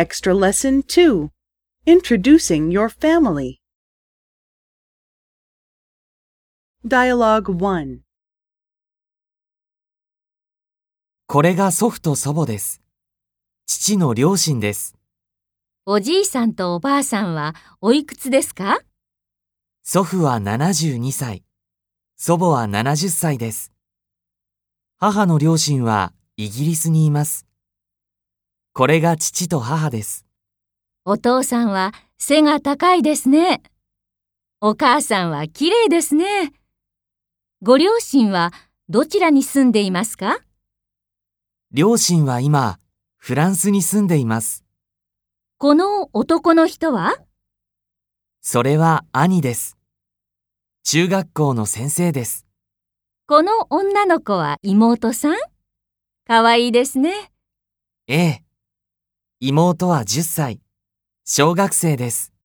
[0.00, 1.28] Extra Lesson 2
[1.84, 3.56] Introducing Your Family.
[6.86, 7.98] Dialogue 1
[11.26, 12.80] これが祖父と祖母です。
[13.66, 14.94] 父の両親です。
[15.84, 18.78] おじいさんとおばあさんはおいくつですか？
[19.82, 21.42] 祖父は72歳。
[22.16, 23.72] 祖母は70歳です。
[24.98, 27.47] 母の両親はイギリスにいます。
[28.78, 30.24] これが父と母です。
[31.04, 33.60] お父さんは背が高いですね。
[34.60, 36.52] お母さんは綺麗ですね。
[37.60, 38.52] ご両親は
[38.88, 40.38] どちらに住んでいますか？
[41.72, 42.78] 両親は今、
[43.16, 44.64] フランスに住んでいます。
[45.58, 47.16] この男の人は？
[48.42, 49.76] それは兄です。
[50.84, 52.46] 中学校の先生です。
[53.26, 55.36] この女の子は妹さん？
[56.28, 57.32] かわいいですね。
[58.06, 58.44] ええ。
[59.40, 60.60] 妹は10歳。
[61.24, 62.37] 小学生です。